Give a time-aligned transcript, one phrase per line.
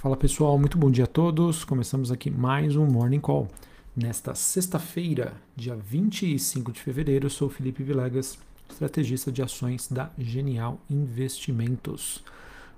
[0.00, 1.62] Fala pessoal, muito bom dia a todos.
[1.62, 3.46] Começamos aqui mais um Morning Call.
[3.94, 8.38] Nesta sexta-feira, dia 25 de fevereiro, eu sou Felipe Vilegas,
[8.70, 12.24] estrategista de ações da Genial Investimentos.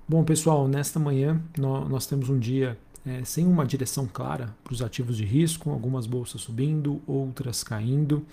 [0.05, 4.81] Bom pessoal, nesta manhã nós temos um dia é, sem uma direção clara para os
[4.81, 8.25] ativos de risco, algumas bolsas subindo, outras caindo.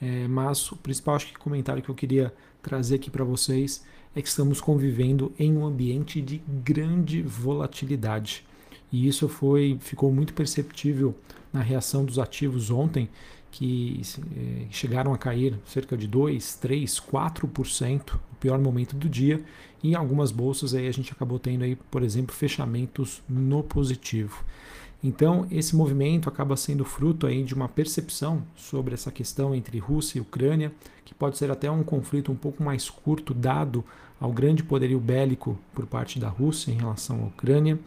[0.00, 2.32] É, mas o principal acho que comentário que eu queria
[2.62, 3.84] trazer aqui para vocês
[4.14, 8.44] é que estamos convivendo em um ambiente de grande volatilidade.
[8.92, 11.14] E isso foi, ficou muito perceptível
[11.52, 13.08] na reação dos ativos ontem,
[13.50, 14.00] que
[14.36, 19.40] eh, chegaram a cair cerca de 2, 3, 4% no pior momento do dia.
[19.82, 24.44] E em algumas bolsas aí a gente acabou tendo aí, por exemplo, fechamentos no positivo.
[25.06, 30.16] Então, esse movimento acaba sendo fruto aí de uma percepção sobre essa questão entre Rússia
[30.16, 30.72] e Ucrânia,
[31.04, 33.84] que pode ser até um conflito um pouco mais curto, dado
[34.18, 37.78] ao grande poderio bélico por parte da Rússia em relação à Ucrânia.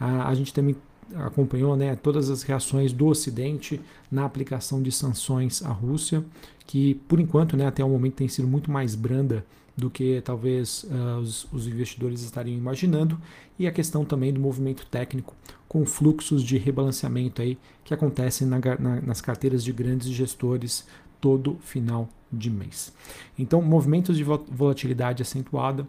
[0.00, 0.74] A, a gente também
[1.14, 6.24] acompanhou né, todas as reações do Ocidente na aplicação de sanções à Rússia,
[6.66, 9.46] que por enquanto, né, até o momento, tem sido muito mais branda
[9.76, 13.20] do que talvez uh, os, os, investidores estariam imaginando,
[13.58, 15.34] e a questão também do movimento técnico
[15.68, 20.86] com fluxos de rebalanceamento aí que acontecem na, na, nas carteiras de grandes gestores
[21.20, 22.92] todo final de mês.
[23.38, 25.86] Então, movimentos de volatilidade acentuada,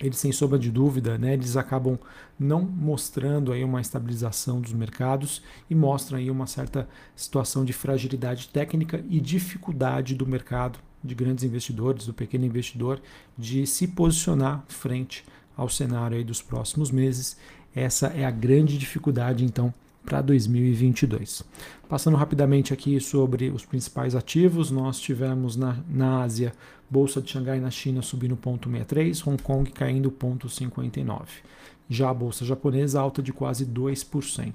[0.00, 1.98] eles sem sombra de dúvida, né, eles acabam
[2.38, 8.48] não mostrando aí uma estabilização dos mercados e mostram aí uma certa situação de fragilidade
[8.48, 13.00] técnica e dificuldade do mercado de grandes investidores, do pequeno investidor,
[13.36, 15.24] de se posicionar frente
[15.56, 17.36] ao cenário aí dos próximos meses.
[17.74, 19.72] Essa é a grande dificuldade, então,
[20.04, 21.42] para 2022.
[21.88, 26.52] Passando rapidamente aqui sobre os principais ativos, nós tivemos na, na Ásia,
[26.88, 31.22] Bolsa de Xangai na China subindo 0,63, Hong Kong caindo 0,59.
[31.88, 34.52] Já a bolsa japonesa alta de quase 2%.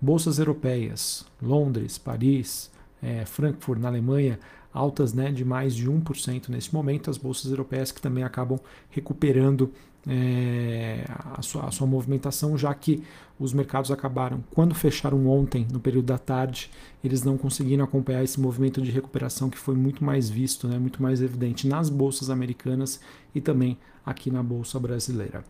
[0.00, 2.70] Bolsas europeias, Londres, Paris,
[3.02, 4.38] é, Frankfurt na Alemanha,
[4.72, 7.10] altas né, de mais de 1% nesse momento.
[7.10, 8.58] As bolsas europeias que também acabam
[8.90, 9.70] recuperando
[10.06, 11.04] é,
[11.36, 13.02] a, sua, a, sua, movimentação, já que
[13.38, 16.70] os mercados acabaram, quando fecharam ontem, no período da tarde,
[17.04, 21.02] eles não conseguiram acompanhar esse movimento de recuperação que foi muito mais visto, né, muito
[21.02, 23.00] mais evidente nas bolsas americanas
[23.34, 25.44] e também aqui na bolsa brasileira.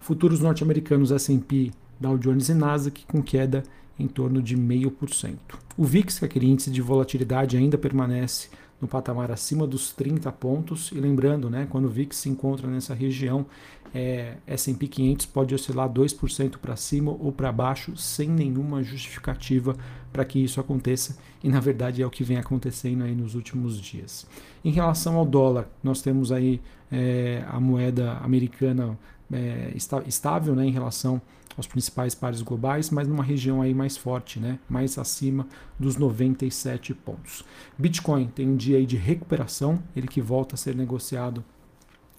[0.00, 3.62] Futuros norte-americanos S&P, Dow Jones e Nasdaq com queda
[3.98, 5.36] em torno de 0,5%.
[5.76, 8.48] O VIX, que é aquele índice de volatilidade, ainda permanece
[8.80, 10.90] no patamar acima dos 30 pontos.
[10.92, 13.46] E lembrando, né, quando o VIX se encontra nessa região,
[13.94, 19.76] é, S&P 500 pode oscilar 2% para cima ou para baixo sem nenhuma justificativa
[20.12, 21.18] para que isso aconteça.
[21.42, 24.26] E na verdade é o que vem acontecendo aí nos últimos dias.
[24.64, 26.60] Em relação ao dólar, nós temos aí
[26.90, 28.98] é, a moeda americana
[29.32, 29.72] é,
[30.06, 31.20] estável né, em relação
[31.56, 35.46] aos principais pares globais, mas numa região aí mais forte, né, mais acima
[35.78, 37.44] dos 97 pontos.
[37.76, 41.44] Bitcoin tem um dia aí de recuperação, ele que volta a ser negociado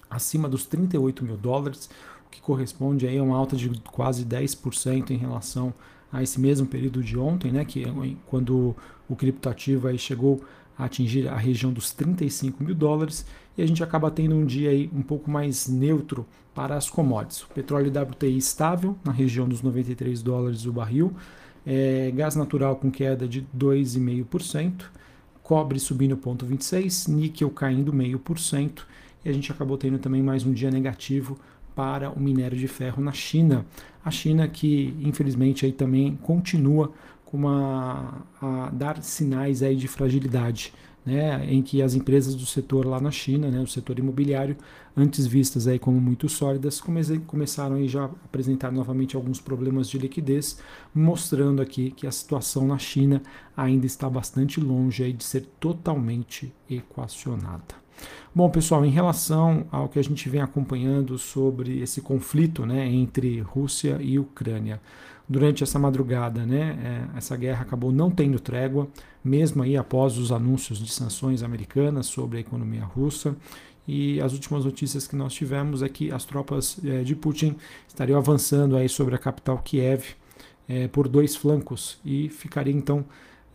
[0.10, 1.90] acima dos 38 mil dólares,
[2.28, 5.74] o que corresponde aí a uma alta de quase 10% em relação
[6.12, 7.94] a esse mesmo período de ontem, né, que é
[8.26, 8.76] quando
[9.08, 10.44] o criptoativo aí chegou
[10.80, 13.26] a atingir a região dos 35 mil dólares
[13.58, 16.26] e a gente acaba tendo um dia aí um pouco mais neutro
[16.56, 17.44] para as commodities.
[17.44, 21.14] O petróleo WTI estável na região dos 93 dólares o barril,
[21.68, 24.86] é, gás natural com queda de 2,5%,
[25.44, 28.84] cobre subindo 0,26%, níquel caindo 0,5%
[29.26, 31.38] e a gente acabou tendo também mais um dia negativo
[31.76, 33.66] para o minério de ferro na China.
[34.04, 36.94] A China que infelizmente aí também continua
[37.30, 40.74] com uma, a dar sinais aí de fragilidade,
[41.06, 44.58] né, em que as empresas do setor lá na China, né, o setor imobiliário,
[44.98, 49.88] antes vistas aí como muito sólidas, come começaram aí já a apresentar novamente alguns problemas
[49.88, 50.60] de liquidez,
[50.92, 53.22] mostrando aqui que a situação na China
[53.56, 57.76] ainda está bastante longe aí de ser totalmente equacionada.
[58.34, 63.40] Bom, pessoal, em relação ao que a gente vem acompanhando sobre esse conflito né, entre
[63.42, 64.82] Rússia e Ucrânia,
[65.30, 68.88] durante essa madrugada, né, é, essa guerra acabou não tendo trégua,
[69.24, 73.36] mesmo aí após os anúncios de sanções americanas sobre a economia russa.
[73.88, 77.56] E as últimas notícias que nós tivemos é que as tropas é, de Putin
[77.88, 80.16] estariam avançando aí sobre a capital Kiev
[80.68, 83.06] é, por dois flancos e ficaria então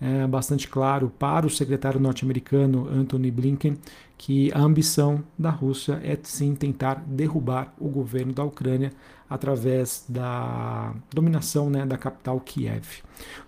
[0.01, 3.79] é, bastante claro para o secretário norte-americano Anthony Blinken
[4.19, 8.93] que a ambição da Rússia é sim tentar derrubar o governo da Ucrânia
[9.29, 13.03] através da dominação né, da capital Kiev.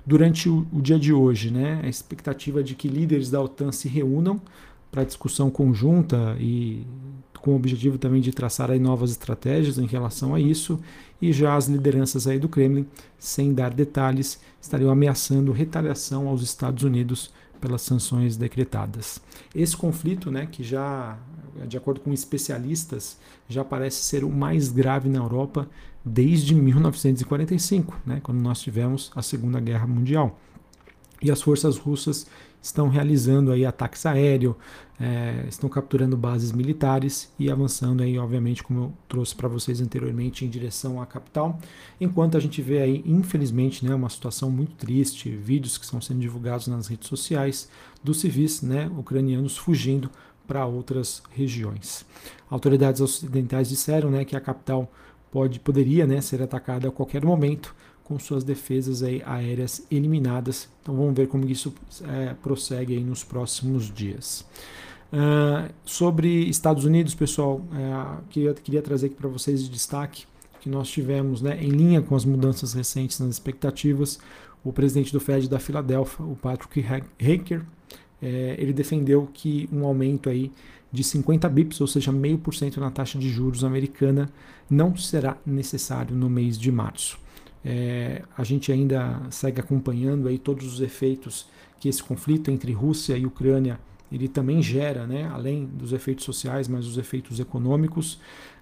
[0.04, 3.88] Durante o, o dia de hoje, né, a expectativa de que líderes da OTAN se
[3.88, 4.40] reúnam
[4.90, 6.86] para discussão conjunta e
[7.46, 10.80] com o objetivo também de traçar aí novas estratégias em relação a isso,
[11.22, 12.84] e já as lideranças aí do Kremlin,
[13.20, 19.20] sem dar detalhes, estariam ameaçando retaliação aos Estados Unidos pelas sanções decretadas.
[19.54, 21.16] Esse conflito, né, que já,
[21.68, 23.16] de acordo com especialistas,
[23.48, 25.68] já parece ser o mais grave na Europa
[26.04, 30.36] desde 1945, né, quando nós tivemos a Segunda Guerra Mundial.
[31.22, 32.26] E as forças russas
[32.66, 34.54] estão realizando aí ataques aéreos,
[34.98, 40.44] é, estão capturando bases militares e avançando aí, obviamente, como eu trouxe para vocês anteriormente,
[40.44, 41.58] em direção à capital.
[42.00, 46.20] Enquanto a gente vê aí, infelizmente, né, uma situação muito triste, vídeos que estão sendo
[46.20, 47.68] divulgados nas redes sociais
[48.02, 50.10] dos civis né, ucranianos fugindo
[50.46, 52.06] para outras regiões.
[52.48, 54.90] Autoridades ocidentais disseram né, que a capital
[55.30, 57.74] pode, poderia né, ser atacada a qualquer momento
[58.06, 60.68] com suas defesas aí aéreas eliminadas.
[60.80, 61.74] Então vamos ver como isso
[62.04, 64.44] é, prossegue aí nos próximos dias.
[65.12, 70.24] Uh, sobre Estados Unidos, pessoal, uh, queria, queria trazer aqui para vocês de destaque
[70.60, 74.18] que nós tivemos, né, em linha com as mudanças recentes nas expectativas,
[74.64, 77.64] o presidente do Fed da Filadélfia, o Patrick Haker,
[78.20, 80.50] é, ele defendeu que um aumento aí
[80.90, 84.28] de 50 bips, ou seja, meio por cento na taxa de juros americana,
[84.68, 87.18] não será necessário no mês de março.
[87.68, 91.48] É, a gente ainda segue acompanhando aí todos os efeitos
[91.80, 93.80] que esse conflito entre Rússia e Ucrânia
[94.10, 98.20] ele também gera, né, além dos efeitos sociais, mas os efeitos econômicos.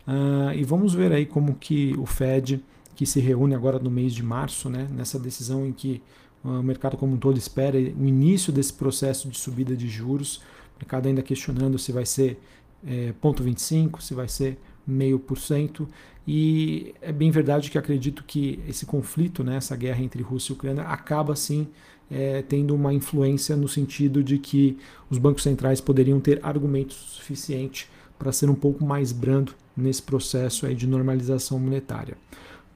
[0.09, 2.65] Uh, e vamos ver aí como que o Fed,
[2.97, 6.01] que se reúne agora no mês de março, né, nessa decisão em que
[6.43, 10.37] uh, o mercado como um todo espera o início desse processo de subida de juros,
[10.37, 12.41] o mercado ainda questionando se vai ser
[12.87, 15.88] é, 0,25, se vai ser meio por cento.
[16.26, 20.54] E é bem verdade que acredito que esse conflito, né, essa guerra entre Rússia e
[20.54, 21.69] Ucrânia, acaba sim
[22.10, 24.78] é, tendo uma influência no sentido de que
[25.10, 27.88] os bancos centrais poderiam ter argumentos suficientes
[28.19, 32.16] para ser um pouco mais brando nesse processo aí de normalização monetária.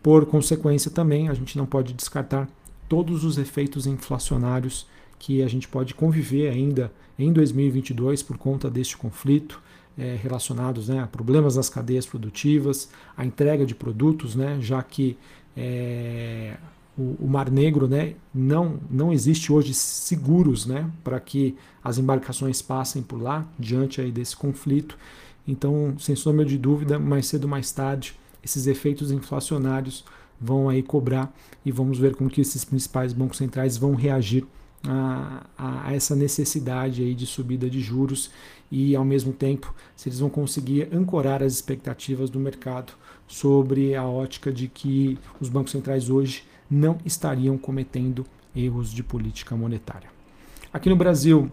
[0.02, 2.48] Por consequência, também a gente não pode descartar
[2.88, 4.86] todos os efeitos inflacionários
[5.18, 9.60] que a gente pode conviver ainda em 2022 por conta deste conflito
[9.98, 15.18] é, relacionados né, a problemas nas cadeias produtivas, a entrega de produtos, né, já que
[15.56, 16.56] é,
[16.96, 22.62] o, o, Mar Negro né, não, não existe hoje seguros né, para que as embarcações
[22.62, 24.96] passem por lá diante aí desse conflito.
[25.46, 30.04] Então, sem sombra de dúvida, mais cedo ou mais tarde, esses efeitos inflacionários
[30.40, 31.34] vão aí cobrar
[31.64, 34.46] e vamos ver como que esses principais bancos centrais vão reagir
[34.86, 38.30] a, a, essa necessidade aí de subida de juros
[38.70, 42.92] e, ao mesmo tempo, se eles vão conseguir ancorar as expectativas do mercado
[43.26, 49.56] sobre a ótica de que os bancos centrais hoje não estariam cometendo erros de política
[49.56, 50.10] monetária.
[50.72, 51.50] Aqui no Brasil,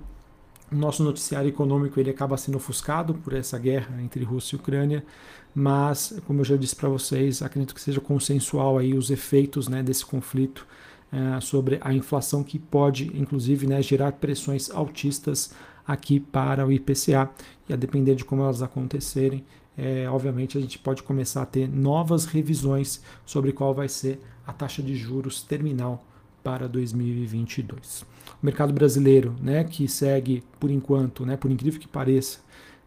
[0.72, 5.06] nosso noticiário econômico ele acaba sendo ofuscado por essa guerra entre Rússia e Ucrânia,
[5.54, 9.82] mas, como eu já disse para vocês, acredito que seja consensual aí os efeitos né,
[9.82, 10.68] desse conflito
[11.16, 15.54] é, sobre a inflação que pode, inclusive, né, gerar pressões altistas
[15.88, 17.30] aqui para o IPCA.
[17.70, 19.46] E a depender de como elas acontecerem,
[19.78, 24.52] é, obviamente a gente pode começar a ter novas revisões sobre qual vai ser a
[24.52, 26.06] taxa de juros terminal
[26.44, 28.02] para 2022.
[28.42, 32.40] O mercado brasileiro, né, que segue por enquanto, né, por incrível que pareça,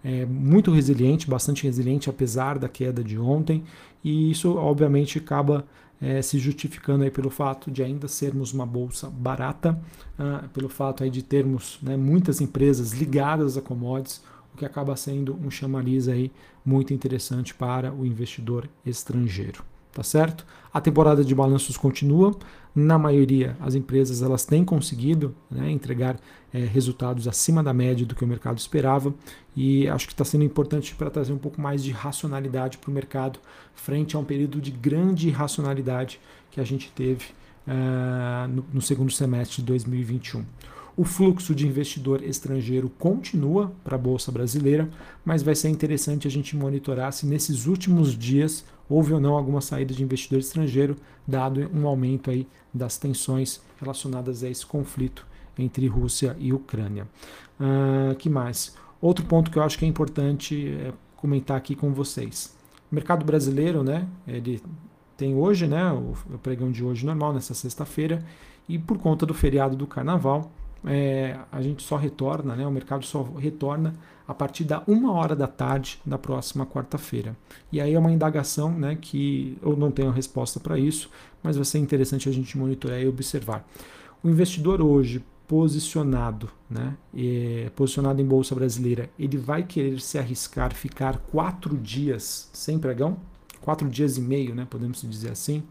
[0.05, 3.65] é muito resiliente, bastante resiliente apesar da queda de ontem,
[4.05, 5.67] e isso obviamente acaba
[6.01, 9.79] é, se justificando aí pelo fato de ainda sermos uma bolsa barata,
[10.19, 14.23] uh, pelo fato aí de termos né, muitas empresas ligadas a commodities,
[14.55, 16.31] o que acaba sendo um chamariz aí
[16.65, 19.63] muito interessante para o investidor estrangeiro
[19.99, 20.47] tá certo?
[20.73, 22.33] A temporada de balanços continua.
[22.73, 26.21] Na maioria, as empresas elas têm conseguido né, entregar
[26.55, 29.13] é, resultados acima da média do que o mercado esperava
[29.57, 32.95] e acho que está sendo importante para trazer um pouco mais de racionalidade para o
[32.95, 33.41] mercado
[33.75, 36.21] frente a um período de grande racionalidade
[36.53, 37.25] que a gente teve
[37.67, 40.45] uh, no, no segundo semestre de 2021.
[40.99, 44.91] O fluxo de investidor estrangeiro continua para a Bolsa Brasileira,
[45.25, 49.61] mas vai ser interessante a gente monitorar se nesses últimos dias houve ou não alguma
[49.61, 55.25] saída de investidor estrangeiro, dado um aumento aí das tensões relacionadas a esse conflito
[55.57, 57.07] entre Rússia e Ucrânia.
[57.61, 58.75] Uh, que mais?
[59.01, 62.57] Outro ponto que eu acho que é importante é comentar aqui com vocês.
[62.91, 64.61] O mercado brasileiro, né, ele
[65.17, 68.25] tem hoje, né, o, pregão de hoje normal, nessa sexta-feira,
[68.69, 70.51] e por conta do feriado do carnaval,
[70.85, 73.95] é, a gente só retorna, né, o mercado só retorna
[74.27, 77.37] a partir da uma hora da tarde da próxima quarta-feira.
[77.73, 81.11] E aí é uma indagação né, que eu não tenho resposta para isso,
[81.43, 83.67] mas vai ser interessante a gente monitorar e observar.
[84.23, 90.75] O investidor hoje posicionado, né, e, posicionado em bolsa brasileira, ele vai querer se arriscar
[90.75, 93.17] ficar quatro dias sem pregão,
[93.63, 95.63] quatro dias e meio, né, podemos dizer assim,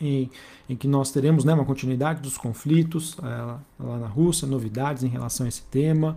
[0.00, 0.30] em,
[0.68, 3.26] em que nós teremos né, uma continuidade dos conflitos é,
[3.78, 6.16] lá na Rússia, novidades em relação a esse tema,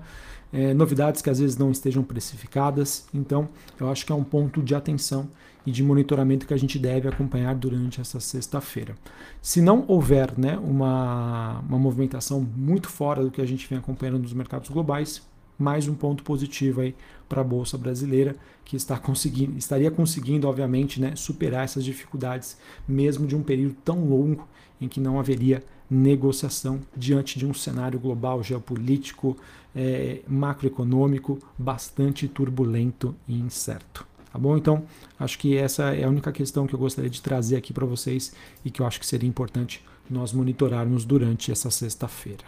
[0.52, 3.08] é, novidades que às vezes não estejam precificadas.
[3.14, 3.50] Então,
[3.80, 5.30] eu acho que é um ponto de atenção
[5.66, 8.96] e de monitoramento que a gente deve acompanhar durante essa sexta-feira.
[9.42, 14.20] Se não houver né, uma, uma movimentação muito fora do que a gente vem acompanhando
[14.20, 15.22] nos mercados globais,
[15.58, 16.96] mais um ponto positivo aí
[17.28, 22.58] para a bolsa brasileira que está conseguindo, estaria conseguindo, obviamente, né, superar essas dificuldades,
[22.88, 24.48] mesmo de um período tão longo
[24.80, 29.38] em que não haveria negociação diante de um cenário global geopolítico,
[29.76, 34.06] é, macroeconômico bastante turbulento e incerto.
[34.32, 34.58] Tá bom?
[34.58, 34.84] Então,
[35.20, 38.34] acho que essa é a única questão que eu gostaria de trazer aqui para vocês
[38.66, 42.44] e que eu acho que seria importante nós monitorarmos durante essa sexta-feira.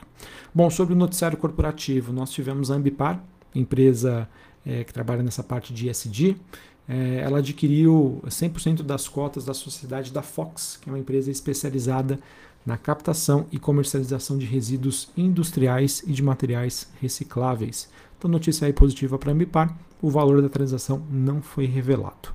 [0.54, 4.28] Bom, sobre o noticiário corporativo, nós tivemos a Ambipar, empresa
[4.66, 6.38] é, que trabalha nessa parte de ESG.
[6.88, 12.20] É, ela adquiriu 100% das cotas da sociedade da Fox, que é uma empresa especializada
[12.66, 17.90] na captação e comercialização de resíduos industriais e de materiais recicláveis.
[18.18, 22.30] Então, notícia aí positiva para a Ambipar, o valor da transação não foi revelado.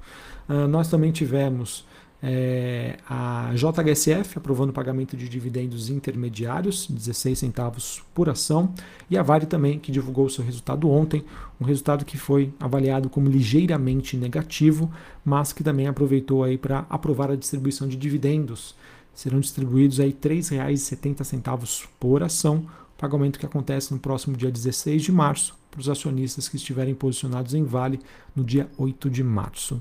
[0.49, 1.85] Uh, nós também tivemos
[2.23, 8.75] é, a JHSF aprovando o pagamento de dividendos intermediários, 16 centavos por ação,
[9.09, 11.25] e a Vale também, que divulgou seu resultado ontem,
[11.61, 14.91] um resultado que foi avaliado como ligeiramente negativo,
[15.25, 18.75] mas que também aproveitou aí para aprovar a distribuição de dividendos.
[19.15, 25.11] Serão distribuídos aí R$ 3,70 por ação, pagamento que acontece no próximo dia 16 de
[25.11, 28.01] março para os acionistas que estiverem posicionados em Vale
[28.37, 29.81] no dia 8 de março.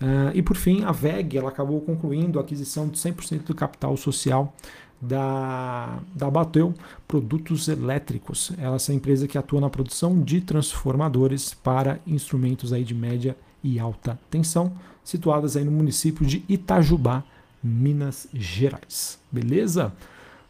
[0.00, 3.96] Uh, e por fim, a VEG ela acabou concluindo a aquisição de 100% do capital
[3.96, 4.54] social
[5.00, 6.74] da, da Bateu
[7.06, 8.52] Produtos Elétricos.
[8.58, 13.36] Ela é essa empresa que atua na produção de transformadores para instrumentos aí de média
[13.62, 17.24] e alta tensão, situadas aí no município de Itajubá,
[17.62, 19.18] Minas Gerais.
[19.32, 19.92] Beleza?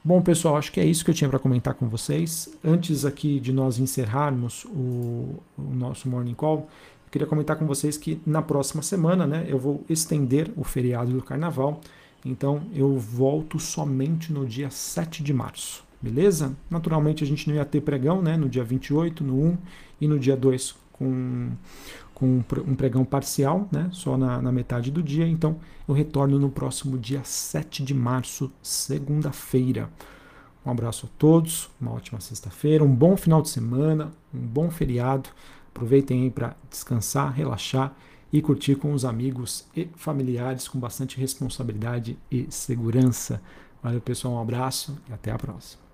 [0.04, 2.48] Bom, pessoal, acho que é isso que eu tinha para comentar com vocês.
[2.64, 6.68] Antes aqui de nós encerrarmos o, o nosso Morning Call,
[7.08, 11.10] eu queria comentar com vocês que na próxima semana né, eu vou estender o feriado
[11.10, 11.80] do Carnaval.
[12.22, 16.54] Então eu volto somente no dia 7 de março, beleza?
[16.68, 19.58] Naturalmente a gente não ia ter pregão né, no dia 28, no 1
[20.02, 21.50] e no dia 2 com,
[22.12, 25.26] com um pregão parcial, né, só na, na metade do dia.
[25.26, 25.56] Então
[25.88, 29.88] eu retorno no próximo dia 7 de março, segunda-feira.
[30.66, 35.30] Um abraço a todos, uma ótima sexta-feira, um bom final de semana, um bom feriado.
[35.78, 37.94] Aproveitem aí para descansar, relaxar
[38.32, 43.40] e curtir com os amigos e familiares com bastante responsabilidade e segurança.
[43.80, 45.87] Valeu, pessoal, um abraço e até a próxima.